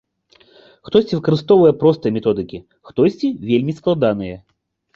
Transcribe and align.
Хтосьці 0.89 1.15
выкарыстоўвае 1.19 1.73
простыя 1.85 2.15
методыкі, 2.17 2.63
хтосьці 2.89 3.33
вельмі 3.53 3.79
складаныя. 3.85 4.35